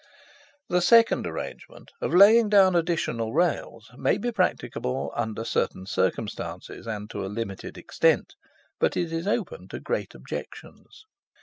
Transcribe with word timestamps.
The 0.67 0.81
second 0.81 1.27
arrangement, 1.27 1.91
of 2.01 2.11
laying 2.11 2.49
down 2.49 2.75
additional 2.75 3.33
rails, 3.33 3.91
may 3.95 4.17
be 4.17 4.31
practicable 4.31 5.13
under 5.15 5.43
peculiar 5.43 5.85
circumstances, 5.85 6.87
and 6.87 7.07
to 7.11 7.23
a 7.23 7.27
limited 7.29 7.77
extent, 7.77 8.33
but 8.79 8.97
it 8.97 9.13
is 9.13 9.27
open 9.27 9.67
to 9.67 9.79
great 9.79 10.15
objections. 10.15 11.05